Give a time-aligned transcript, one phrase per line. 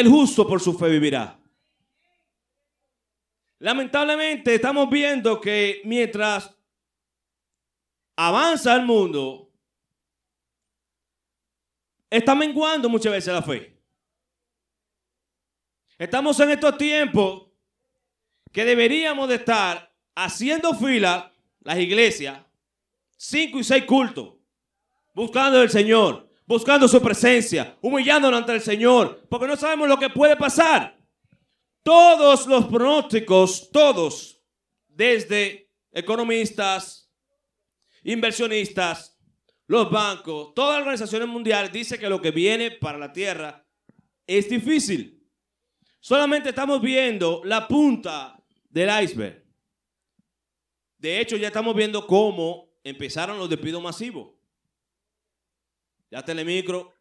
[0.00, 1.40] el justo por su fe vivirá.
[3.60, 6.54] Lamentablemente estamos viendo que mientras
[8.14, 9.50] avanza el mundo,
[12.10, 13.74] está menguando muchas veces la fe.
[15.96, 17.50] Estamos en estos tiempos
[18.52, 22.38] que deberíamos de estar haciendo fila las iglesias,
[23.16, 24.34] cinco y seis cultos,
[25.14, 30.08] buscando el Señor, buscando su presencia, humillándonos ante el Señor, porque no sabemos lo que
[30.08, 30.96] puede pasar.
[31.82, 34.42] Todos los pronósticos, todos,
[34.88, 37.12] desde economistas,
[38.02, 39.18] inversionistas,
[39.66, 43.66] los bancos, todas las organizaciones mundiales dicen que lo que viene para la Tierra
[44.26, 45.28] es difícil.
[46.00, 49.44] Solamente estamos viendo la punta del iceberg.
[50.98, 54.35] De hecho, ya estamos viendo cómo empezaron los despidos masivos.
[56.10, 56.94] Ya Telemicro,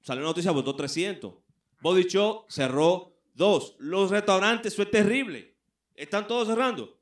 [0.00, 1.34] salió noticia, votó 300.
[1.80, 3.76] Body Show cerró dos.
[3.78, 5.56] Los restaurantes, eso es terrible.
[5.94, 7.00] Están todos cerrando.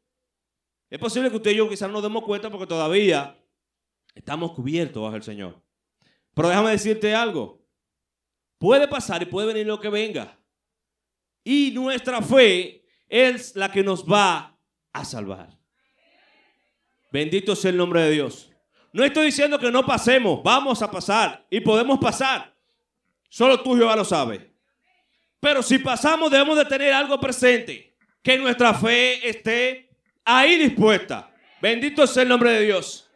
[0.91, 3.39] Es posible que usted y yo quizás no nos demos cuenta porque todavía
[4.15, 5.63] estamos cubiertos bajo el Señor.
[6.35, 7.65] Pero déjame decirte algo.
[8.59, 10.39] Puede pasar y puede venir lo que venga.
[11.45, 14.59] Y nuestra fe es la que nos va
[14.93, 15.59] a salvar.
[17.11, 18.52] Bendito sea el nombre de Dios.
[18.93, 22.55] No estoy diciendo que no pasemos, vamos a pasar y podemos pasar.
[23.29, 24.53] Solo tú, Jehová, lo sabe.
[25.41, 27.97] Pero si pasamos, debemos de tener algo presente.
[28.23, 29.89] Que nuestra fe esté
[30.25, 31.35] ahí dispuesta.
[31.61, 33.11] Bendito sea el nombre de Dios.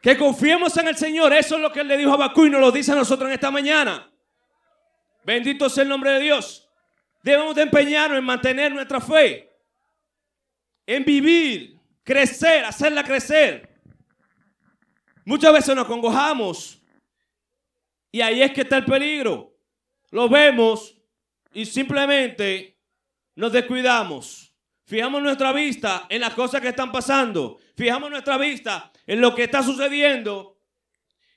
[0.00, 1.32] Que confiemos en el Señor.
[1.32, 3.28] Eso es lo que él le dijo a Bakú y nos lo dice a nosotros
[3.28, 4.10] en esta mañana.
[5.24, 6.68] Bendito sea el nombre de Dios.
[7.22, 9.52] Debemos de empeñarnos en mantener nuestra fe.
[10.86, 13.67] En vivir, crecer, hacerla crecer.
[15.28, 16.80] Muchas veces nos congojamos.
[18.10, 19.54] Y ahí es que está el peligro.
[20.10, 20.96] Lo vemos
[21.52, 22.80] y simplemente
[23.34, 24.56] nos descuidamos.
[24.86, 27.58] Fijamos nuestra vista en las cosas que están pasando.
[27.76, 30.62] Fijamos nuestra vista en lo que está sucediendo.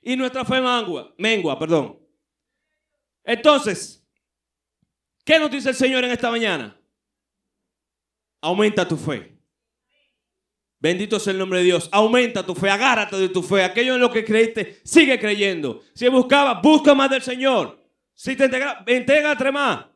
[0.00, 2.00] Y nuestra fe mengua, mengua, perdón.
[3.22, 4.02] Entonces,
[5.22, 6.80] ¿qué nos dice el Señor en esta mañana?
[8.40, 9.31] Aumenta tu fe.
[10.82, 11.88] Bendito sea el nombre de Dios.
[11.92, 13.62] Aumenta tu fe, agárrate de tu fe.
[13.62, 15.80] Aquello en lo que creíste, sigue creyendo.
[15.94, 17.78] Si buscaba, busca más del Señor.
[18.12, 19.86] Si te entrega, entrégate más.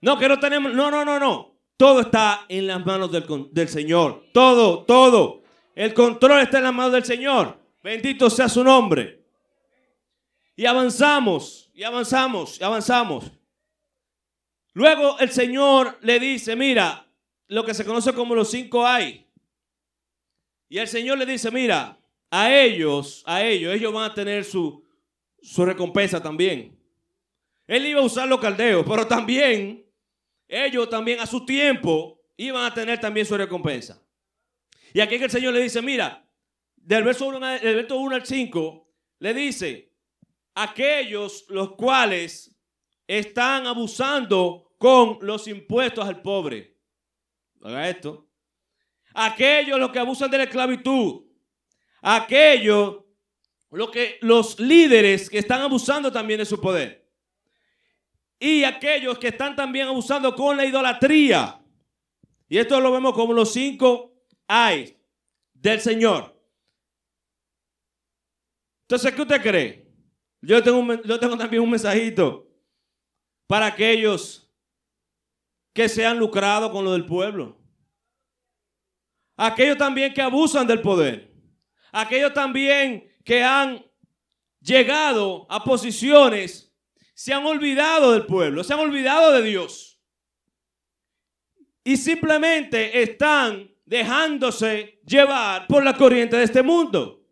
[0.00, 0.74] No, que no tenemos.
[0.74, 1.56] No, no, no, no.
[1.76, 4.24] Todo está en las manos del, del Señor.
[4.32, 5.44] Todo, todo.
[5.76, 7.56] El control está en las manos del Señor.
[7.80, 9.24] Bendito sea su nombre.
[10.56, 13.30] Y avanzamos, y avanzamos, y avanzamos.
[14.72, 17.06] Luego el Señor le dice, mira,
[17.46, 19.23] lo que se conoce como los cinco hay.
[20.74, 21.96] Y el Señor le dice, mira,
[22.32, 24.84] a ellos, a ellos, ellos van a tener su,
[25.40, 26.76] su recompensa también.
[27.68, 29.88] Él iba a usar los caldeos, pero también
[30.48, 34.04] ellos también a su tiempo iban a tener también su recompensa.
[34.92, 36.28] Y aquí que el Señor le dice, mira,
[36.74, 38.88] del verso 1, del verso 1 al 5,
[39.20, 39.92] le dice,
[40.56, 42.52] aquellos los cuales
[43.06, 46.76] están abusando con los impuestos al pobre.
[47.62, 48.28] Haga esto
[49.14, 51.22] aquellos los que abusan de la esclavitud,
[52.02, 53.04] aquellos
[53.70, 57.10] lo que, los líderes que están abusando también de su poder.
[58.38, 61.60] Y aquellos que están también abusando con la idolatría.
[62.48, 64.12] Y esto lo vemos como los cinco
[64.46, 64.96] hay
[65.54, 66.38] del Señor.
[68.82, 69.88] Entonces, ¿qué usted cree?
[70.40, 72.46] Yo tengo, yo tengo también un mensajito
[73.46, 74.52] para aquellos
[75.72, 77.63] que se han lucrado con lo del pueblo.
[79.36, 81.32] Aquellos también que abusan del poder.
[81.92, 83.84] Aquellos también que han
[84.60, 86.72] llegado a posiciones,
[87.14, 90.00] se han olvidado del pueblo, se han olvidado de Dios.
[91.84, 97.22] Y simplemente están dejándose llevar por la corriente de este mundo.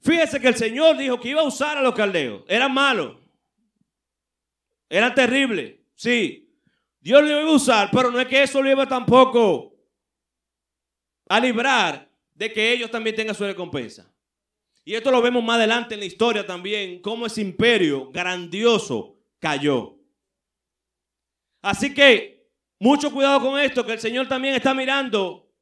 [0.00, 2.44] Fíjese que el Señor dijo que iba a usar a los caldeos.
[2.46, 3.16] Eran malos.
[4.88, 5.76] Eran terribles.
[5.94, 6.54] Sí.
[7.00, 9.67] Dios lo iba a usar, pero no es que eso lo iba tampoco
[11.28, 14.12] a librar de que ellos también tengan su recompensa.
[14.84, 19.98] Y esto lo vemos más adelante en la historia también, cómo ese imperio grandioso cayó.
[21.60, 22.48] Así que
[22.78, 25.52] mucho cuidado con esto, que el Señor también está mirando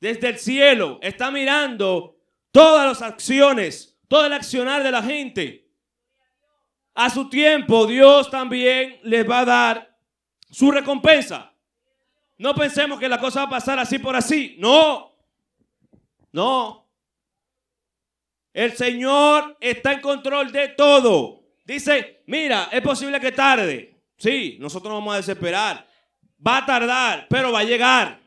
[0.00, 2.20] desde el cielo, está mirando
[2.50, 5.70] todas las acciones, todo el accionar de la gente.
[6.94, 9.98] A su tiempo Dios también les va a dar
[10.50, 11.54] su recompensa.
[12.38, 14.56] No pensemos que la cosa va a pasar así por así.
[14.58, 15.12] No.
[16.32, 16.88] No.
[18.52, 21.42] El Señor está en control de todo.
[21.64, 24.02] Dice, mira, es posible que tarde.
[24.16, 25.86] Sí, nosotros no vamos a desesperar.
[26.44, 28.20] Va a tardar, pero va a llegar.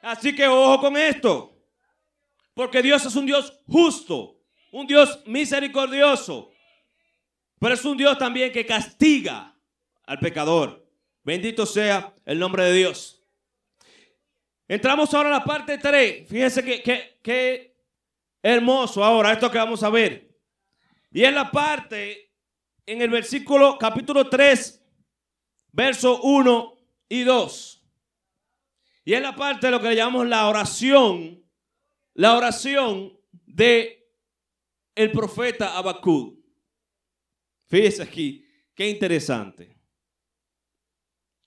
[0.00, 1.56] Así que ojo con esto.
[2.54, 4.40] Porque Dios es un Dios justo,
[4.72, 6.50] un Dios misericordioso.
[7.58, 9.56] Pero es un Dios también que castiga
[10.04, 10.81] al pecador.
[11.24, 13.22] Bendito sea el nombre de Dios.
[14.68, 16.28] Entramos ahora a la parte 3.
[16.28, 17.76] Fíjense que, que,
[18.42, 20.30] hermoso ahora esto que vamos a ver.
[21.10, 22.32] Y es la parte
[22.86, 24.84] en el versículo capítulo 3,
[25.72, 26.78] verso 1
[27.08, 27.84] y 2.
[29.04, 31.42] Y es la parte de lo que le llamamos la oración
[32.14, 34.10] la oración de
[34.94, 36.34] el profeta Abacud.
[37.66, 39.78] Fíjese aquí, qué interesante.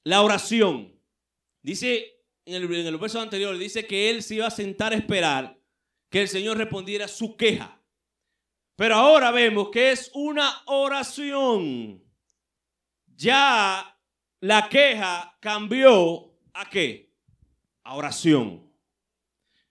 [0.05, 0.97] La oración.
[1.63, 2.15] Dice
[2.45, 5.59] en el, verso anterior, dice que él se iba a sentar a esperar
[6.09, 7.81] que el Señor respondiera su queja.
[8.75, 12.03] Pero ahora vemos que es una oración.
[13.07, 13.99] Ya
[14.41, 17.11] la queja cambió a qué?
[17.83, 18.71] A oración.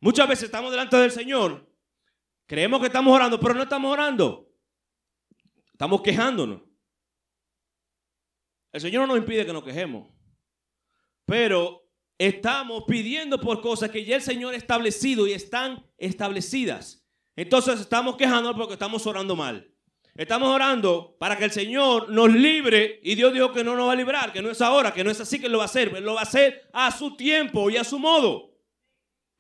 [0.00, 1.72] Muchas veces estamos delante del Señor,
[2.46, 4.52] creemos que estamos orando, pero no estamos orando.
[5.72, 6.62] Estamos quejándonos.
[8.72, 10.13] El Señor no nos impide que nos quejemos,
[11.24, 11.88] pero
[12.18, 17.06] estamos pidiendo por cosas que ya el Señor ha establecido y están establecidas.
[17.36, 19.70] Entonces estamos quejándonos porque estamos orando mal.
[20.14, 23.92] Estamos orando para que el Señor nos libre y Dios dijo que no nos va
[23.92, 26.00] a librar, que no es ahora, que no es así que lo va a hacer,
[26.00, 28.54] lo va a hacer a su tiempo y a su modo.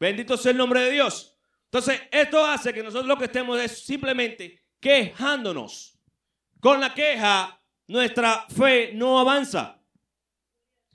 [0.00, 1.38] Bendito sea el nombre de Dios.
[1.66, 5.96] Entonces, esto hace que nosotros lo que estemos es simplemente quejándonos.
[6.58, 9.80] Con la queja, nuestra fe no avanza.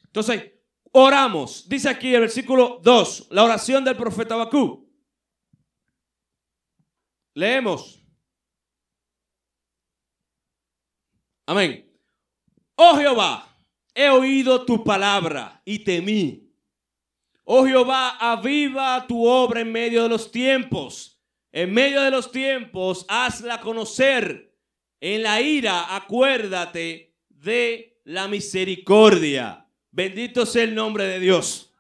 [0.04, 0.52] Entonces,
[0.92, 1.68] oramos.
[1.68, 4.90] Dice aquí el versículo 2, la oración del profeta Bakú.
[7.34, 8.04] Leemos.
[11.46, 11.86] Amén.
[12.76, 13.58] Oh Jehová,
[13.94, 16.50] he oído tu palabra y temí
[17.52, 21.20] Oh Jehová, aviva tu obra en medio de los tiempos.
[21.52, 24.56] En medio de los tiempos, hazla conocer.
[25.02, 29.68] En la ira, acuérdate de la misericordia.
[30.00, 31.74] Bendito sea el nombre de Dios.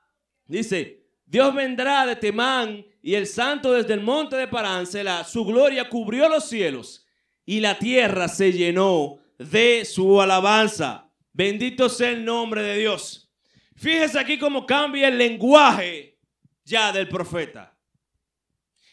[0.45, 5.23] Dice, Dios vendrá de Temán y el santo desde el monte de Paráncela.
[5.23, 7.07] Su gloria cubrió los cielos
[7.45, 11.09] y la tierra se llenó de su alabanza.
[11.31, 13.31] Bendito sea el nombre de Dios.
[13.77, 16.17] Fíjese aquí cómo cambia el lenguaje
[16.65, 17.73] ya del profeta.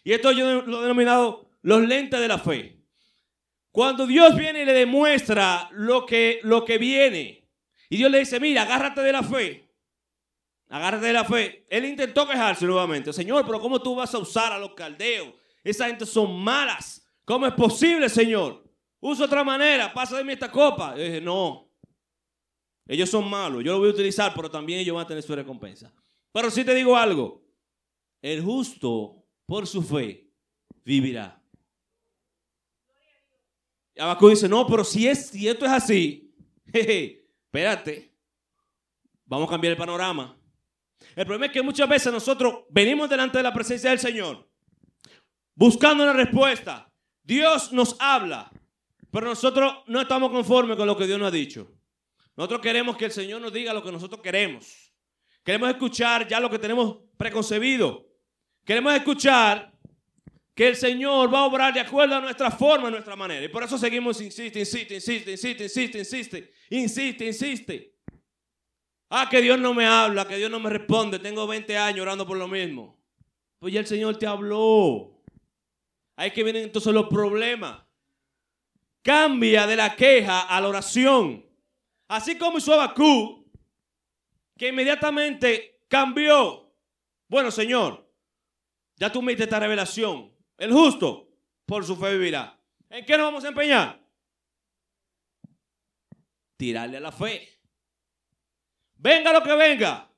[0.04, 2.78] Y esto yo lo he denominado los lentes de la fe.
[3.72, 7.45] Cuando Dios viene y le demuestra lo que, lo que viene,
[7.88, 9.68] y Dios le dice, mira, agárrate de la fe.
[10.68, 11.66] Agárrate de la fe.
[11.70, 13.12] Él intentó quejarse nuevamente.
[13.12, 15.34] Señor, pero ¿cómo tú vas a usar a los caldeos?
[15.62, 17.06] Esa gente son malas.
[17.24, 18.64] ¿Cómo es posible, Señor?
[19.00, 19.92] Usa otra manera.
[19.92, 20.96] Pasa de mí esta copa.
[20.96, 21.66] Yo dije, no.
[22.88, 25.34] Ellos son malos, yo lo voy a utilizar, pero también ellos van a tener su
[25.34, 25.92] recompensa.
[26.32, 27.44] Pero si te digo algo,
[28.22, 30.30] el justo por su fe
[30.84, 31.42] vivirá.
[33.94, 36.32] Y Abacú dice, no, pero si, es, si esto es así,
[37.56, 38.12] espérate,
[39.24, 40.38] vamos a cambiar el panorama.
[41.14, 44.46] El problema es que muchas veces nosotros venimos delante de la presencia del Señor
[45.54, 46.92] buscando una respuesta.
[47.22, 48.50] Dios nos habla,
[49.10, 51.72] pero nosotros no estamos conformes con lo que Dios nos ha dicho.
[52.36, 54.92] Nosotros queremos que el Señor nos diga lo que nosotros queremos.
[55.42, 58.06] Queremos escuchar ya lo que tenemos preconcebido.
[58.66, 59.72] Queremos escuchar
[60.56, 63.44] que el Señor va a obrar de acuerdo a nuestra forma, a nuestra manera.
[63.44, 67.94] Y por eso seguimos, insiste, insiste, insiste, insiste, insiste, insiste, insiste, insiste.
[69.10, 71.18] Ah, que Dios no me habla, que Dios no me responde.
[71.18, 72.98] Tengo 20 años orando por lo mismo.
[73.58, 75.20] Pues ya el Señor te habló.
[76.16, 77.82] Ahí que vienen entonces los problemas.
[79.02, 81.44] Cambia de la queja a la oración.
[82.08, 83.46] Así como hizo Abacú,
[84.56, 86.72] que inmediatamente cambió.
[87.28, 88.10] Bueno, Señor,
[88.96, 90.34] ya tú me diste esta revelación.
[90.56, 91.28] El justo
[91.64, 92.58] por su fe vivirá.
[92.88, 94.00] ¿En qué nos vamos a empeñar?
[96.56, 97.60] Tirarle a la fe.
[98.94, 100.10] Venga lo que venga.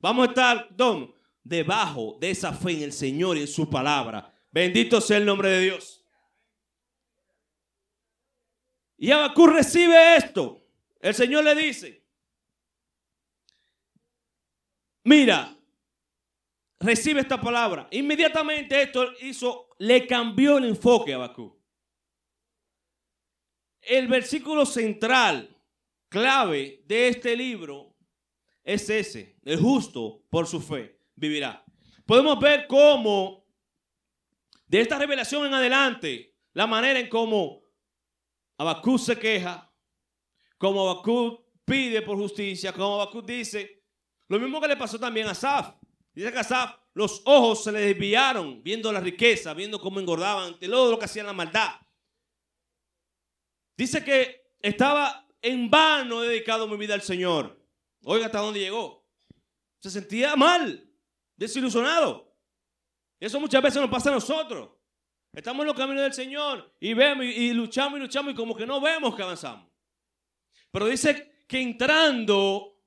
[0.00, 4.32] Vamos a estar don, debajo de esa fe en el Señor y en su palabra.
[4.50, 6.04] Bendito sea el nombre de Dios.
[8.98, 10.60] Y Abacú recibe esto.
[11.00, 12.04] El Señor le dice,
[15.04, 15.56] mira,
[16.80, 17.86] recibe esta palabra.
[17.92, 21.56] Inmediatamente esto hizo, le cambió el enfoque a Bakú.
[23.80, 25.56] El versículo central,
[26.08, 27.96] clave de este libro,
[28.64, 29.38] es ese.
[29.44, 31.64] El justo por su fe vivirá.
[32.04, 33.46] Podemos ver cómo
[34.66, 37.62] de esta revelación en adelante, la manera en cómo
[38.58, 39.72] Abacú se queja,
[40.58, 43.84] como Bakú pide por justicia, como Habacuc dice,
[44.26, 45.74] lo mismo que le pasó también a Asaf.
[46.12, 50.90] Dice que Asaf los ojos se le desviaron viendo la riqueza, viendo cómo engordaban, todo
[50.90, 51.76] lo que hacían la maldad.
[53.76, 57.56] Dice que estaba en vano dedicado mi vida al Señor.
[58.02, 59.08] Oiga hasta dónde llegó.
[59.78, 60.90] Se sentía mal,
[61.36, 62.36] desilusionado.
[63.20, 64.70] Eso muchas veces nos pasa a nosotros.
[65.32, 68.66] Estamos en los caminos del Señor y vemos y, luchamos y luchamos y como que
[68.66, 69.70] no vemos que avanzamos.
[70.72, 72.82] Pero dice que entrando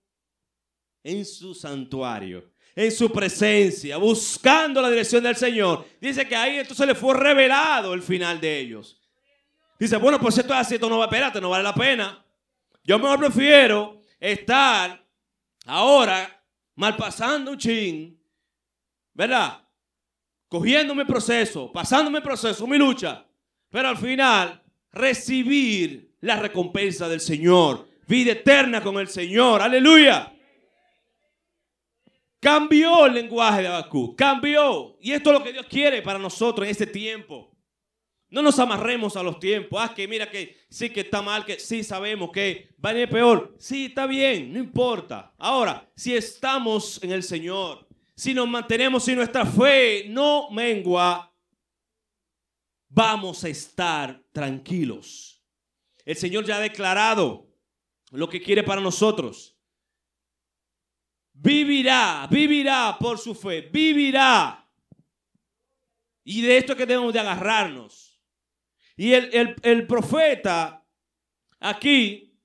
[1.01, 6.87] en su santuario, en su presencia, buscando la dirección del Señor, dice que ahí entonces
[6.87, 9.01] le fue revelado el final de ellos.
[9.79, 12.23] Dice, bueno, pues esto es así, esto no va, espérate, no vale la pena.
[12.83, 15.03] Yo mejor prefiero estar
[15.65, 16.43] ahora
[16.75, 18.21] mal pasando un chin,
[19.13, 19.67] ¿verdad?
[20.47, 23.25] Cogiéndome proceso, pasándome proceso, mi lucha,
[23.69, 24.61] pero al final
[24.91, 30.31] recibir la recompensa del Señor, vida eterna con el Señor, aleluya.
[32.41, 34.97] Cambió el lenguaje de Abacú, cambió.
[34.99, 37.55] Y esto es lo que Dios quiere para nosotros en este tiempo.
[38.31, 39.79] No nos amarremos a los tiempos.
[39.79, 43.07] Ah, que mira que sí que está mal, que sí sabemos que va a ir
[43.09, 43.53] peor.
[43.59, 45.35] Sí, está bien, no importa.
[45.37, 51.31] Ahora, si estamos en el Señor, si nos mantenemos y nuestra fe no mengua,
[52.89, 55.43] vamos a estar tranquilos.
[56.05, 57.51] El Señor ya ha declarado
[58.09, 59.50] lo que quiere para nosotros.
[61.43, 64.69] Vivirá, vivirá por su fe, vivirá.
[66.23, 68.21] Y de esto es que debemos de agarrarnos.
[68.95, 70.85] Y el, profeta
[71.59, 72.37] aquí,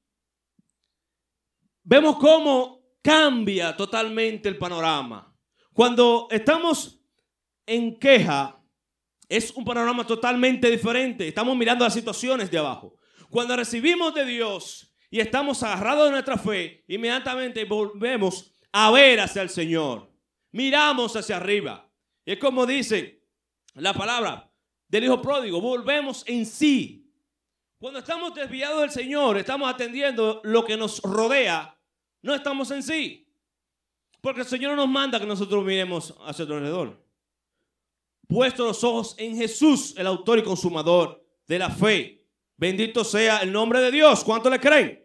[1.82, 5.30] vemos cómo cambia totalmente el panorama.
[5.74, 6.98] Cuando estamos
[7.66, 8.58] en queja,
[9.28, 11.28] es un panorama totalmente diferente.
[11.28, 12.96] Estamos mirando las situaciones de abajo.
[13.28, 19.40] Cuando recibimos de Dios y estamos agarrados de nuestra fe, inmediatamente volvemos a ver hacia
[19.40, 20.06] el Señor.
[20.52, 21.90] Miramos hacia arriba.
[22.26, 23.22] es como dice
[23.72, 24.52] la palabra,
[24.86, 25.62] del hijo pródigo.
[25.62, 27.10] Volvemos en sí.
[27.78, 31.74] Cuando estamos desviados del Señor, estamos atendiendo lo que nos rodea,
[32.20, 33.26] no estamos en sí.
[34.20, 37.02] Porque el Señor nos manda que nosotros miremos hacia el alrededor.
[38.28, 42.26] Puesto los ojos en Jesús, el autor y consumador de la fe.
[42.58, 44.22] Bendito sea el nombre de Dios.
[44.22, 45.02] ¿Cuánto le creen?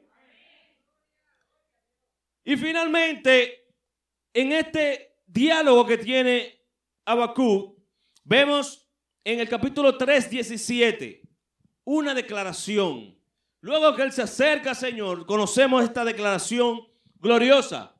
[2.44, 3.61] Y finalmente,
[4.34, 6.60] en este diálogo que tiene
[7.06, 7.78] Abacú,
[8.24, 8.88] vemos
[9.24, 11.22] en el capítulo 3, 17,
[11.84, 13.18] una declaración.
[13.62, 16.88] Luego que él se acerca, Señor, conocemos esta declaración
[17.20, 17.96] gloriosa.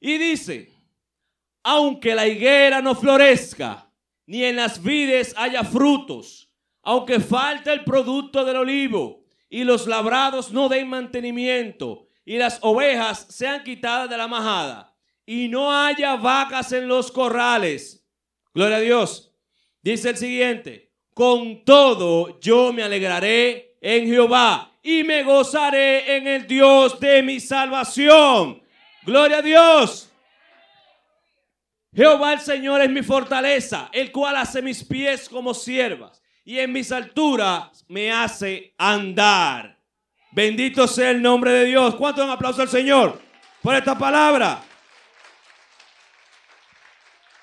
[0.00, 0.72] Y dice,
[1.62, 3.92] aunque la higuera no florezca,
[4.26, 6.50] ni en las vides haya frutos,
[6.82, 13.24] aunque falte el producto del olivo, y los labrados no den mantenimiento, y las ovejas
[13.30, 14.94] sean quitadas de la majada,
[15.24, 18.06] y no haya vacas en los corrales.
[18.52, 19.32] Gloria a Dios.
[19.80, 26.46] Dice el siguiente, con todo yo me alegraré en Jehová y me gozaré en el
[26.46, 28.62] Dios de mi salvación.
[29.04, 30.12] Gloria a Dios.
[31.94, 36.72] Jehová el Señor es mi fortaleza, el cual hace mis pies como siervas y en
[36.72, 39.77] mis alturas me hace andar.
[40.30, 41.94] Bendito sea el nombre de Dios.
[41.94, 43.20] ¿Cuánto un aplauso al Señor
[43.62, 44.62] por esta palabra?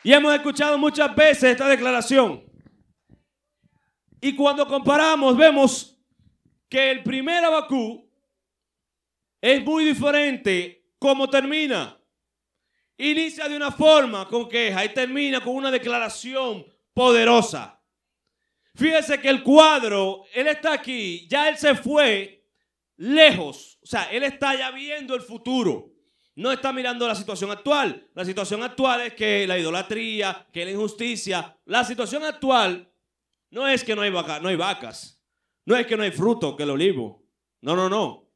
[0.04, 2.44] Y hemos escuchado muchas veces esta declaración.
[4.22, 5.98] Y cuando comparamos, vemos
[6.70, 8.08] que el primer Abacú
[9.42, 12.00] es muy diferente como termina.
[12.98, 17.82] Inicia de una forma con queja y termina con una declaración poderosa.
[18.76, 22.35] Fíjese que el cuadro, él está aquí, ya él se fue
[22.98, 23.80] lejos.
[23.82, 25.96] O sea, él está ya viendo el futuro
[26.36, 28.10] no está mirando la situación actual.
[28.14, 31.58] La situación actual es que la idolatría, que la injusticia.
[31.66, 32.92] La situación actual
[33.52, 35.22] no es que no hay, vaca, no hay vacas.
[35.66, 37.24] No es que no hay fruto, que el olivo.
[37.62, 38.30] No, no, no.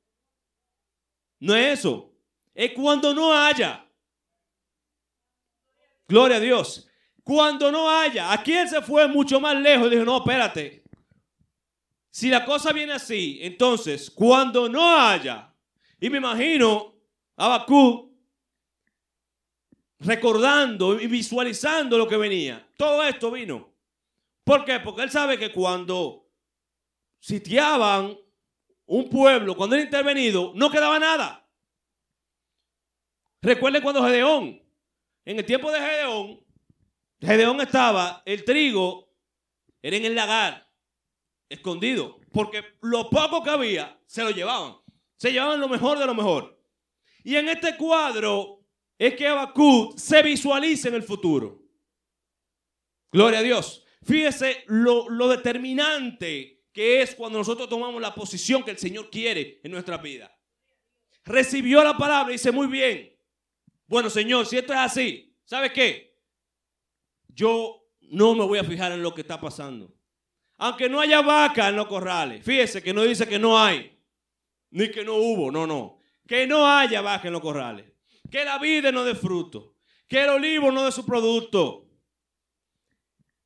[1.42, 2.13] No es eso.
[2.56, 3.86] Es cuando no haya.
[6.08, 6.88] Gloria a Dios.
[7.24, 8.32] Cuando no haya.
[8.32, 9.92] Aquí él se fue mucho más lejos.
[9.92, 10.84] Dijo, no, espérate.
[12.10, 15.54] Si la cosa viene así, entonces, cuando no haya.
[16.00, 16.96] Y me imagino
[17.36, 18.13] Abacú,
[20.00, 22.68] recordando y visualizando lo que venía.
[22.75, 23.74] Todo esto vino.
[24.44, 24.80] ¿Por qué?
[24.80, 26.28] Porque él sabe que cuando
[27.20, 28.18] sitiaban
[28.88, 31.48] un pueblo, cuando era intervenido, no quedaba nada.
[33.42, 34.62] Recuerden cuando Gedeón,
[35.24, 36.44] en el tiempo de Gedeón,
[37.22, 39.13] Gedeón estaba, el trigo
[39.82, 40.69] era en el lagar,
[41.50, 44.77] escondido, porque lo poco que había se lo llevaban.
[45.18, 46.58] Se llevaban lo mejor de lo mejor.
[47.24, 48.65] Y en este cuadro
[48.98, 51.62] es que Habacuc se visualiza en el futuro.
[53.12, 53.84] Gloria a Dios.
[54.03, 59.60] Fíjese lo, lo determinante que es cuando nosotros tomamos la posición que el Señor quiere
[59.63, 60.34] en nuestra vida.
[61.25, 63.15] Recibió la palabra y dice, muy bien.
[63.88, 66.15] Bueno, Señor, si esto es así, ¿sabe qué?
[67.27, 69.94] Yo no me voy a fijar en lo que está pasando.
[70.60, 72.44] Aunque no haya vaca en los corrales.
[72.44, 73.98] Fíjese que no dice que no hay.
[74.72, 75.51] Ni que no hubo.
[75.51, 76.00] No, no.
[76.28, 77.86] Que no haya vaca en los corrales.
[78.30, 79.78] Que la vida no dé fruto.
[80.08, 81.88] Que el olivo no dé su producto.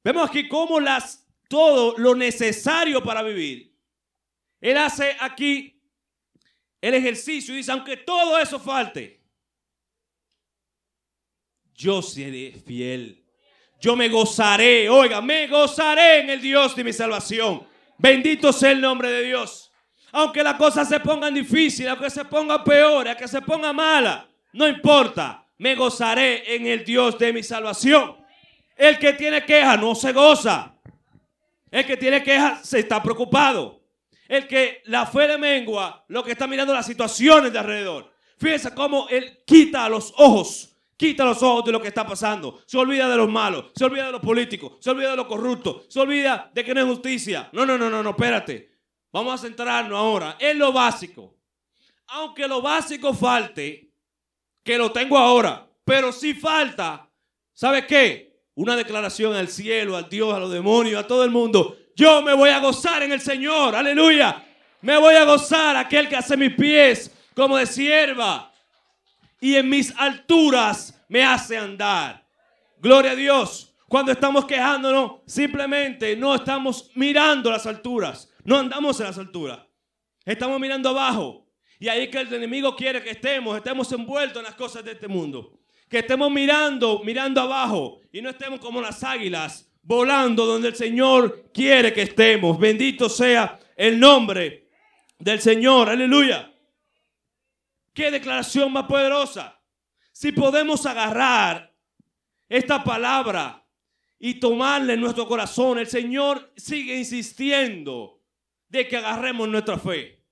[0.03, 3.77] Vemos aquí cómo las, todo lo necesario para vivir.
[4.59, 5.81] Él hace aquí
[6.81, 9.21] el ejercicio y dice, aunque todo eso falte,
[11.75, 13.22] yo seré fiel
[13.83, 17.67] yo me gozaré, oiga, me gozaré en el Dios de mi salvación.
[17.97, 19.73] Bendito sea el nombre de Dios.
[20.13, 24.69] Aunque las cosas se pongan difíciles, aunque se ponga peor, aunque se ponga mala, no
[24.69, 28.15] importa, me gozaré en el Dios de mi salvación.
[28.77, 30.75] El que tiene queja no se goza.
[31.69, 33.81] El que tiene queja se está preocupado.
[34.29, 38.13] El que la fe le mengua, lo que está mirando las situaciones de alrededor.
[38.37, 40.72] Fíjense cómo él quita los ojos
[41.03, 42.61] Quita los ojos de lo que está pasando.
[42.65, 45.85] Se olvida de los malos, se olvida de los políticos, se olvida de los corruptos,
[45.89, 47.49] se olvida de que no es justicia.
[47.51, 48.71] No, no, no, no, no, espérate.
[49.11, 51.35] Vamos a centrarnos ahora en lo básico.
[52.07, 53.91] Aunque lo básico falte,
[54.63, 57.11] que lo tengo ahora, pero si falta,
[57.51, 58.45] ¿sabe qué?
[58.55, 61.75] Una declaración al cielo, al Dios, a los demonios, a todo el mundo.
[61.97, 64.41] Yo me voy a gozar en el Señor, aleluya.
[64.79, 68.52] Me voy a gozar aquel que hace mis pies como de sierva
[69.43, 72.25] y en mis alturas me hace andar.
[72.77, 73.75] Gloria a Dios.
[73.89, 78.31] Cuando estamos quejándonos, simplemente no estamos mirando las alturas.
[78.45, 79.59] No andamos en las alturas.
[80.23, 81.45] Estamos mirando abajo.
[81.77, 85.09] Y ahí que el enemigo quiere que estemos, estemos envueltos en las cosas de este
[85.09, 85.59] mundo.
[85.89, 91.49] Que estemos mirando, mirando abajo y no estemos como las águilas volando donde el Señor
[91.53, 92.57] quiere que estemos.
[92.57, 94.69] Bendito sea el nombre
[95.19, 95.89] del Señor.
[95.89, 96.52] Aleluya.
[97.93, 99.59] Qué declaración más poderosa.
[100.11, 101.73] Si podemos agarrar
[102.49, 103.65] esta palabra
[104.19, 108.21] y tomarla en nuestro corazón, el Señor sigue insistiendo
[108.67, 110.23] de que agarremos nuestra fe.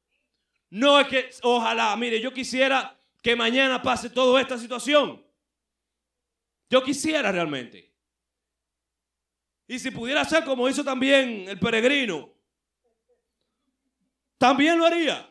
[0.69, 5.23] No es que, ojalá, mire, yo quisiera que mañana pase toda esta situación.
[6.69, 7.93] Yo quisiera realmente.
[9.67, 12.33] Y si pudiera ser como hizo también el peregrino,
[14.37, 15.29] también lo haría.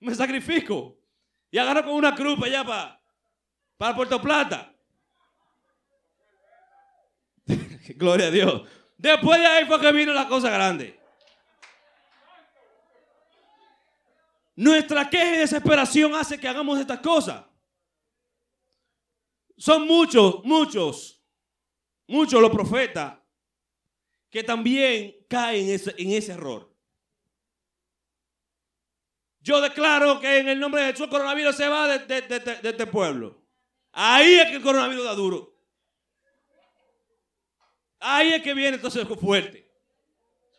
[0.00, 0.95] Me sacrifico.
[1.56, 3.02] Y agarro con una cruz para allá, para,
[3.78, 4.74] para Puerto Plata.
[7.96, 8.68] Gloria a Dios.
[8.98, 11.00] Después de ahí fue que vino la cosa grande.
[14.54, 17.46] Nuestra queja y desesperación hace que hagamos estas cosas.
[19.56, 21.24] Son muchos, muchos,
[22.06, 23.18] muchos los profetas
[24.28, 26.75] que también caen en ese, en ese error.
[29.46, 33.40] Yo declaro que en el nombre de Jesús el coronavirus se va de, este pueblo.
[33.92, 35.54] Ahí es que el coronavirus da duro.
[38.00, 39.70] Ahí es que viene entonces fuerte.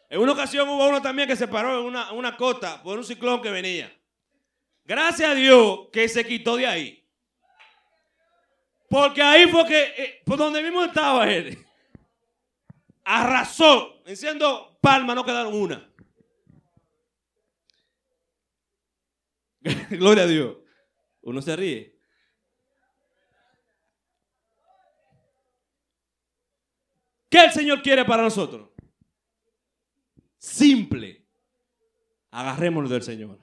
[0.09, 3.03] En una ocasión hubo uno también que se paró en una, una cota por un
[3.03, 3.93] ciclón que venía.
[4.85, 7.05] Gracias a Dios que se quitó de ahí.
[8.89, 11.57] Porque ahí fue que, eh, por donde mismo estaba él,
[13.03, 14.01] arrasó.
[14.05, 15.91] Enciendo palmas, no quedaron una.
[19.91, 20.57] Gloria a Dios.
[21.21, 21.97] Uno se ríe.
[27.29, 28.69] ¿Qué el Señor quiere para nosotros?
[30.37, 31.25] Simple.
[32.31, 33.39] Agarrémonos del Señor.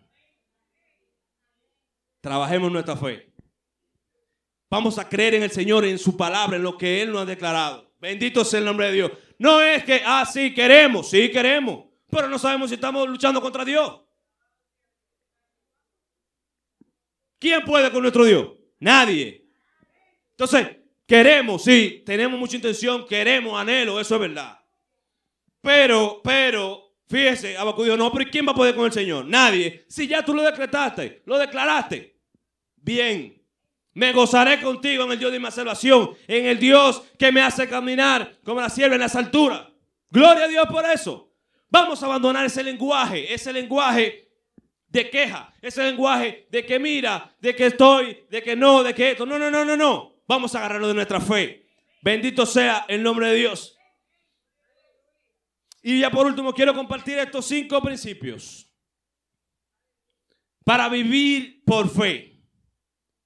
[2.21, 3.31] Trabajemos nuestra fe.
[4.71, 7.27] Vamos a creer en el Señor, en su palabra, en lo que Él nos ha
[7.27, 7.95] declarado.
[8.01, 9.13] Bendito sea el nombre de Dios.
[9.39, 13.65] No es que, ah, sí, queremos, sí queremos, pero no sabemos si estamos luchando contra
[13.65, 14.04] Dios.
[17.39, 18.49] ¿Quién puede con nuestro Dios?
[18.79, 19.47] Nadie.
[20.31, 24.59] Entonces, queremos, sí, tenemos mucha intención, queremos, anhelo, eso es verdad.
[25.61, 29.25] Pero, pero, fíjese, Abacu dijo, no, pero ¿quién va a poder con el Señor?
[29.27, 29.85] Nadie.
[29.89, 32.19] Si ya tú lo decretaste, lo declaraste,
[32.77, 33.43] bien.
[33.95, 37.69] Me gozaré contigo en el Dios de mi salvación, en el Dios que me hace
[37.69, 39.69] caminar como la sierva en las alturas.
[40.11, 41.33] Gloria a Dios por eso.
[41.71, 44.29] Vamos a abandonar ese lenguaje, ese lenguaje
[44.95, 49.11] de queja, ese lenguaje de que mira, de que estoy, de que no, de que
[49.11, 49.27] esto.
[49.27, 50.23] No, no, no, no, no.
[50.29, 51.67] Vamos a agarrarlo de nuestra fe.
[52.01, 53.77] Bendito sea el nombre de Dios.
[55.83, 58.73] Y ya por último quiero compartir estos cinco principios
[60.65, 62.41] para vivir por fe.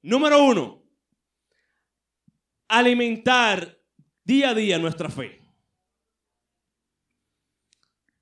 [0.01, 0.83] Número uno,
[2.67, 3.79] alimentar
[4.25, 5.39] día a día nuestra fe.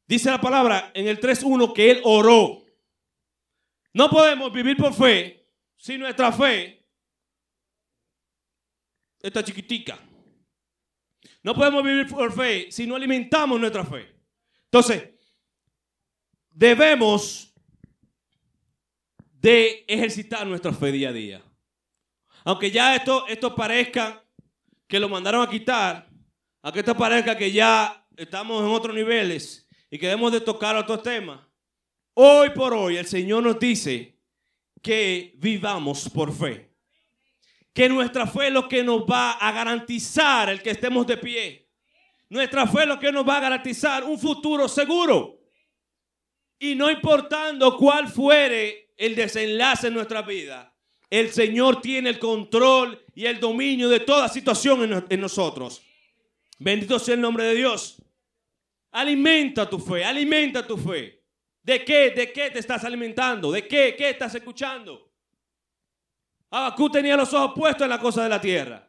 [0.08, 2.65] Dice la palabra en el 3.1 que él oró.
[3.96, 6.86] No podemos vivir por fe si nuestra fe
[9.22, 9.98] está chiquitica.
[11.42, 14.14] No podemos vivir por fe si no alimentamos nuestra fe.
[14.64, 15.02] Entonces,
[16.50, 17.54] debemos
[19.32, 21.42] de ejercitar nuestra fe día a día.
[22.44, 24.22] Aunque ya esto, esto parezca
[24.86, 26.06] que lo mandaron a quitar,
[26.60, 31.02] aunque esto parezca que ya estamos en otros niveles y que debemos de tocar otros
[31.02, 31.45] temas,
[32.16, 34.16] hoy por hoy el Señor nos dice
[34.82, 36.70] que vivamos por fe.
[37.72, 41.68] Que nuestra fe es lo que nos va a garantizar el que estemos de pie.
[42.28, 45.40] Nuestra fe es lo que nos va a garantizar un futuro seguro.
[46.58, 50.74] Y no importando cuál fuere el desenlace en nuestra vida,
[51.10, 55.82] el Señor tiene el control y el dominio de toda situación en, nosotros.
[56.58, 58.02] Bendito sea el nombre de Dios.
[58.90, 61.15] Alimenta tu fe, alimenta tu fe.
[61.66, 62.12] ¿De qué?
[62.12, 63.50] ¿De qué te estás alimentando?
[63.50, 63.96] ¿De qué?
[63.98, 65.10] ¿Qué estás escuchando?
[66.48, 68.88] Abacú tenía los ojos puestos en la cosa de la tierra.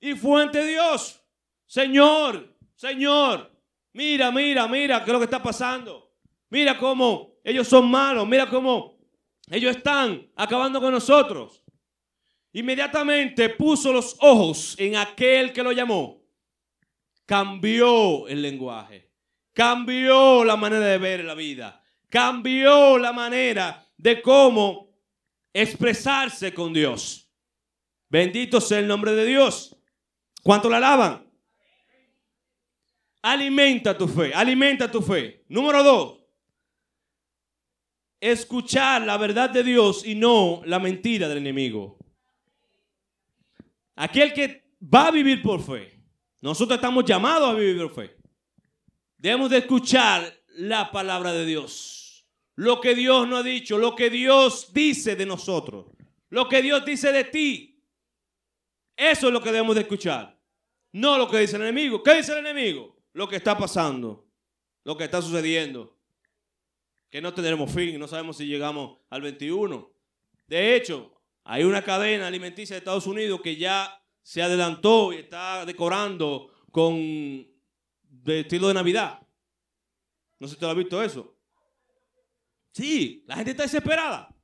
[0.00, 1.22] Y fue ante Dios.
[1.64, 3.48] Señor, Señor,
[3.92, 6.16] mira, mira, mira qué es lo que está pasando.
[6.50, 8.26] Mira cómo ellos son malos.
[8.26, 8.98] Mira cómo
[9.48, 11.62] ellos están acabando con nosotros.
[12.54, 16.24] Inmediatamente puso los ojos en aquel que lo llamó.
[17.24, 19.12] Cambió el lenguaje.
[19.52, 21.82] Cambió la manera de ver la vida.
[22.14, 24.96] Cambió la manera de cómo
[25.52, 27.28] expresarse con Dios.
[28.08, 29.76] Bendito sea el nombre de Dios.
[30.40, 31.28] ¿Cuánto la alaban?
[33.20, 35.44] Alimenta tu fe, alimenta tu fe.
[35.48, 36.20] Número dos,
[38.20, 41.98] escuchar la verdad de Dios y no la mentira del enemigo.
[43.96, 46.00] Aquel que va a vivir por fe.
[46.42, 48.16] Nosotros estamos llamados a vivir por fe.
[49.18, 52.02] Debemos de escuchar la palabra de Dios.
[52.56, 55.86] Lo que Dios nos ha dicho, lo que Dios dice de nosotros,
[56.30, 57.82] lo que Dios dice de ti.
[58.96, 60.38] Eso es lo que debemos de escuchar.
[60.92, 62.02] No lo que dice el enemigo.
[62.02, 62.96] ¿Qué dice el enemigo?
[63.12, 64.28] Lo que está pasando,
[64.84, 65.94] lo que está sucediendo
[67.14, 69.88] que no tendremos fin, no sabemos si llegamos al 21.
[70.48, 71.14] De hecho,
[71.44, 77.46] hay una cadena alimenticia de Estados Unidos que ya se adelantó y está decorando con
[78.26, 79.24] estilo de Navidad.
[80.40, 81.33] No sé si te lo has visto eso.
[82.74, 84.34] Sí, la gente está desesperada.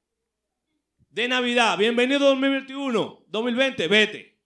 [1.09, 4.39] De Navidad, bienvenido 2021, 2020, vete.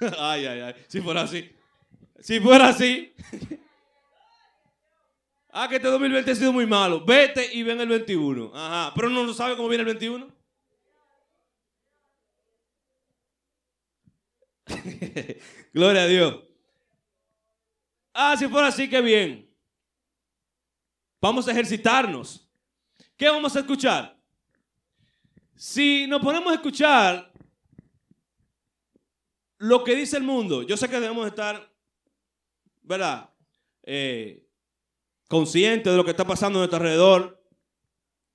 [0.18, 1.54] ay, ay, ay, si fuera así.
[2.18, 3.14] Si fuera así.
[5.52, 7.04] Ah, que este 2020 ha sido muy malo.
[7.04, 8.52] Vete y ven el 21.
[8.54, 8.92] Ajá.
[8.94, 10.32] Pero no sabe cómo viene el 21.
[15.74, 16.40] Gloria a Dios.
[18.14, 19.49] Ah, si fuera así, qué bien.
[21.20, 22.48] Vamos a ejercitarnos.
[23.16, 24.18] ¿Qué vamos a escuchar?
[25.54, 27.30] Si nos ponemos a escuchar
[29.58, 31.70] lo que dice el mundo, yo sé que debemos estar,
[32.80, 33.28] ¿verdad?
[33.82, 34.48] Eh,
[35.28, 37.44] consciente de lo que está pasando a nuestro alrededor.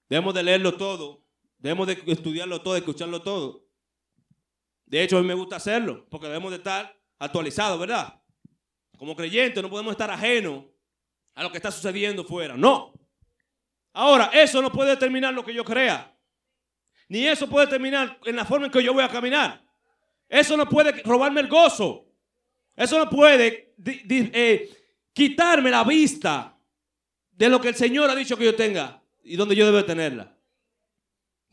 [0.08, 1.26] Debemos de leerlo todo.
[1.58, 3.66] Debemos de estudiarlo todo, de escucharlo todo.
[4.86, 8.22] De hecho, a mí me gusta hacerlo, porque debemos de estar actualizados, ¿verdad?
[9.00, 10.66] Como creyentes no podemos estar ajenos
[11.36, 12.56] a lo que está sucediendo fuera.
[12.58, 12.94] No.
[13.94, 16.12] Ahora, eso no puede determinar lo que yo crea.
[17.08, 19.64] Ni eso puede determinar en la forma en que yo voy a caminar.
[20.28, 22.08] Eso no puede robarme el gozo.
[22.76, 24.70] Eso no puede eh,
[25.14, 26.58] quitarme la vista
[27.32, 30.36] de lo que el Señor ha dicho que yo tenga y donde yo debo tenerla.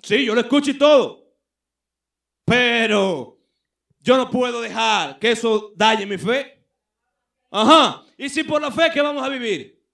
[0.02, 1.22] Sí, yo lo escucho y todo.
[2.44, 3.38] Pero
[4.00, 6.66] yo no puedo dejar que eso dañe mi fe.
[7.50, 8.04] Ajá.
[8.22, 9.84] Y si por la fe que vamos a vivir,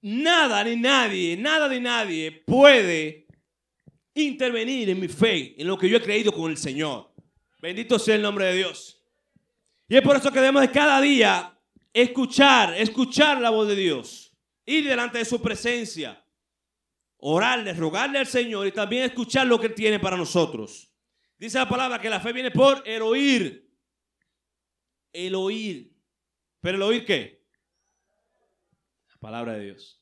[0.00, 3.26] nada ni nadie, nada ni nadie puede
[4.14, 7.12] intervenir en mi fe, en lo que yo he creído con el Señor.
[7.60, 9.04] Bendito sea el nombre de Dios.
[9.88, 11.60] Y es por eso que debemos de cada día
[11.92, 14.32] escuchar, escuchar la voz de Dios,
[14.64, 16.24] ir delante de su presencia,
[17.16, 20.94] orarle, rogarle al Señor y también escuchar lo que Él tiene para nosotros.
[21.36, 23.68] Dice la palabra que la fe viene por el oír.
[25.12, 25.91] El oír.
[26.62, 27.44] ¿Pero el oír qué?
[29.10, 30.00] La palabra de Dios.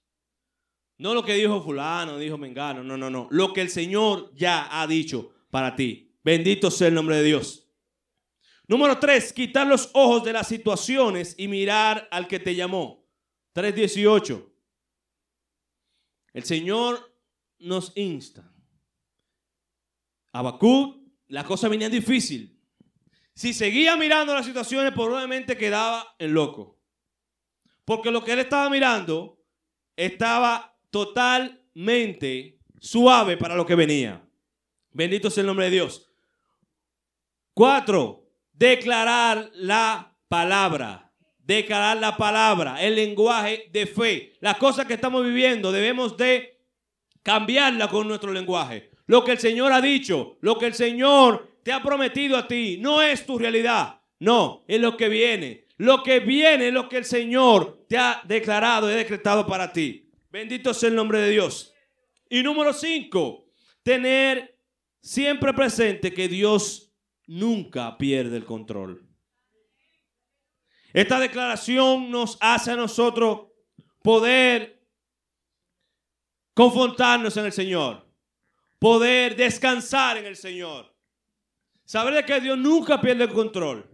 [0.98, 3.26] No lo que dijo fulano, dijo Mengano, no, no, no.
[3.30, 6.14] Lo que el Señor ya ha dicho para ti.
[6.22, 7.66] Bendito sea el nombre de Dios.
[8.68, 13.08] Número tres, quitar los ojos de las situaciones y mirar al que te llamó.
[13.54, 14.46] 3.18.
[16.34, 17.18] El Señor
[17.58, 18.52] nos insta.
[20.32, 22.59] Habacuc, la cosa venía difícil.
[23.40, 26.78] Si seguía mirando las situaciones, probablemente quedaba en loco.
[27.86, 29.38] Porque lo que él estaba mirando
[29.96, 34.22] estaba totalmente suave para lo que venía.
[34.90, 36.06] Bendito sea el nombre de Dios.
[37.54, 41.10] Cuatro, declarar la palabra.
[41.38, 44.34] Declarar la palabra, el lenguaje de fe.
[44.40, 46.60] Las cosas que estamos viviendo debemos de
[47.22, 48.90] cambiarla con nuestro lenguaje.
[49.06, 52.78] Lo que el Señor ha dicho, lo que el Señor te ha prometido a ti,
[52.78, 54.00] no es tu realidad.
[54.18, 55.66] No, es lo que viene.
[55.78, 60.10] Lo que viene es lo que el Señor te ha declarado y decretado para ti.
[60.30, 61.74] Bendito sea el nombre de Dios.
[62.28, 63.46] Y número cinco,
[63.82, 64.58] tener
[65.00, 66.92] siempre presente que Dios
[67.26, 69.06] nunca pierde el control.
[70.92, 73.46] Esta declaración nos hace a nosotros
[74.02, 74.84] poder
[76.52, 78.06] confrontarnos en el Señor,
[78.78, 80.89] poder descansar en el Señor,
[81.90, 83.84] saber de que Dios nunca pierde el control,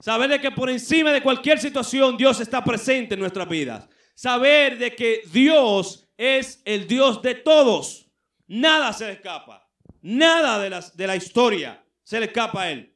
[0.00, 4.76] saber de que por encima de cualquier situación Dios está presente en nuestras vidas, saber
[4.76, 8.06] de que Dios es el Dios de todos,
[8.46, 9.66] nada se le escapa,
[10.02, 12.94] nada de, de la historia se le escapa a Él.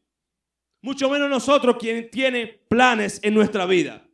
[0.83, 4.07] Mucho menos nosotros quien tiene planes en nuestra vida.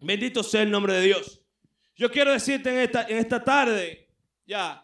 [0.00, 1.42] Bendito sea el nombre de Dios.
[1.96, 4.08] Yo quiero decirte en esta, en esta tarde,
[4.46, 4.81] ya,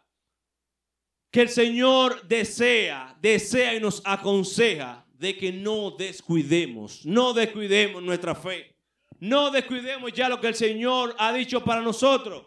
[1.30, 8.34] que el Señor desea, desea y nos aconseja de que no descuidemos, no descuidemos nuestra
[8.34, 8.78] fe.
[9.20, 12.46] No descuidemos ya lo que el Señor ha dicho para nosotros.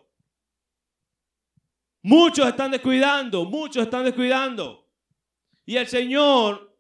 [2.04, 4.90] Muchos están descuidando, muchos están descuidando.
[5.66, 6.76] Y el Señor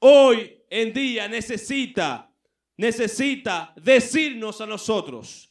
[0.00, 2.30] hoy en día necesita,
[2.76, 5.47] necesita decirnos a nosotros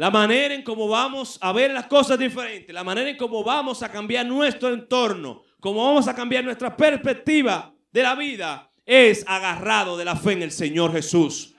[0.00, 3.82] la manera en cómo vamos a ver las cosas diferentes, la manera en cómo vamos
[3.82, 9.98] a cambiar nuestro entorno, cómo vamos a cambiar nuestra perspectiva de la vida, es agarrado
[9.98, 11.54] de la fe en el Señor Jesús.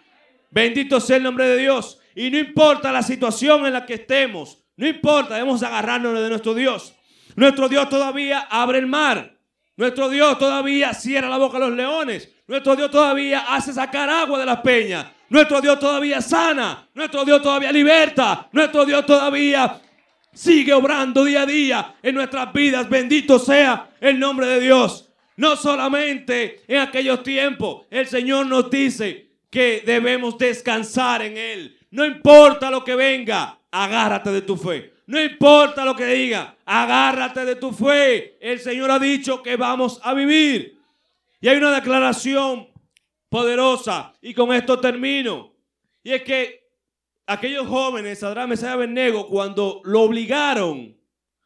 [0.49, 1.99] Bendito sea el nombre de Dios.
[2.15, 6.55] Y no importa la situación en la que estemos, no importa, debemos agarrarnos de nuestro
[6.55, 6.95] Dios.
[7.35, 9.37] Nuestro Dios todavía abre el mar.
[9.75, 12.33] Nuestro Dios todavía cierra la boca a los leones.
[12.47, 15.05] Nuestro Dios todavía hace sacar agua de las peñas.
[15.31, 16.89] Nuestro Dios todavía sana.
[16.93, 18.49] Nuestro Dios todavía liberta.
[18.51, 19.79] Nuestro Dios todavía
[20.33, 22.89] sigue obrando día a día en nuestras vidas.
[22.89, 25.09] Bendito sea el nombre de Dios.
[25.37, 31.77] No solamente en aquellos tiempos, el Señor nos dice que debemos descansar en Él.
[31.91, 34.95] No importa lo que venga, agárrate de tu fe.
[35.05, 38.37] No importa lo que diga, agárrate de tu fe.
[38.41, 40.77] El Señor ha dicho que vamos a vivir.
[41.39, 42.70] Y hay una declaración
[43.31, 45.55] poderosa, y con esto termino.
[46.03, 46.69] Y es que
[47.25, 50.99] aquellos jóvenes, Sadrán, Mesías Abednego, cuando lo obligaron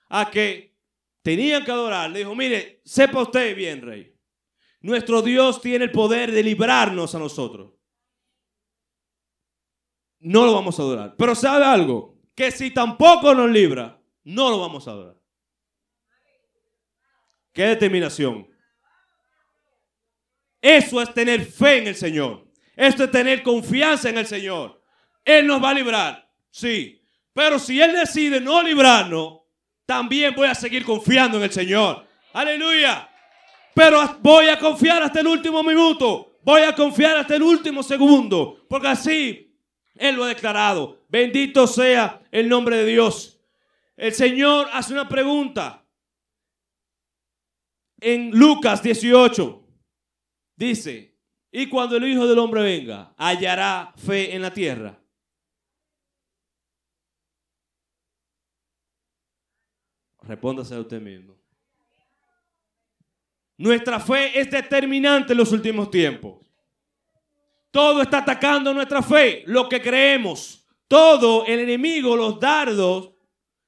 [0.10, 0.76] a que
[1.22, 4.12] tenían que adorar, le dijo, mire, sepa usted bien, rey,
[4.82, 7.74] nuestro Dios tiene el poder de librarnos a nosotros.
[10.22, 11.16] No lo vamos a adorar.
[11.16, 15.22] Pero sabe algo, que si tampoco nos libra, no lo vamos a adorar.
[17.54, 18.55] Qué determinación.
[20.66, 22.44] Eso es tener fe en el Señor.
[22.76, 24.82] Esto es tener confianza en el Señor.
[25.24, 27.04] Él nos va a librar, sí.
[27.34, 29.42] Pero si Él decide no librarnos,
[29.86, 32.08] también voy a seguir confiando en el Señor.
[32.34, 33.08] Aleluya.
[33.76, 36.40] Pero voy a confiar hasta el último minuto.
[36.42, 38.66] Voy a confiar hasta el último segundo.
[38.68, 39.56] Porque así
[39.94, 41.06] Él lo ha declarado.
[41.10, 43.40] Bendito sea el nombre de Dios.
[43.96, 45.86] El Señor hace una pregunta.
[48.00, 49.65] En Lucas 18.
[50.56, 51.16] Dice,
[51.52, 54.98] y cuando el Hijo del Hombre venga, hallará fe en la tierra.
[60.22, 61.36] Respóndase a usted mismo.
[63.58, 66.46] Nuestra fe es determinante en los últimos tiempos.
[67.72, 70.66] Todo está atacando nuestra fe, lo que creemos.
[70.88, 73.12] Todo el enemigo, los dardos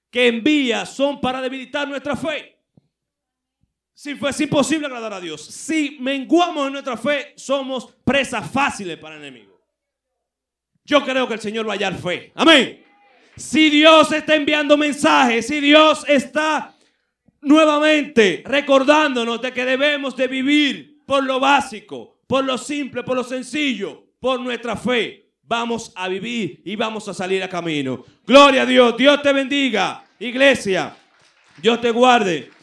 [0.09, 2.56] que envía son para debilitar nuestra fe.
[3.99, 9.15] Si fuese imposible agradar a Dios, si menguamos en nuestra fe, somos presas fáciles para
[9.15, 9.59] el enemigo.
[10.85, 12.31] Yo creo que el Señor va a hallar fe.
[12.35, 12.85] Amén.
[13.35, 16.75] Si Dios está enviando mensajes, si Dios está
[17.41, 23.23] nuevamente recordándonos de que debemos de vivir por lo básico, por lo simple, por lo
[23.23, 28.05] sencillo, por nuestra fe, vamos a vivir y vamos a salir a camino.
[28.27, 28.95] Gloria a Dios.
[28.95, 30.05] Dios te bendiga.
[30.19, 30.95] Iglesia,
[31.59, 32.56] Dios te guarde.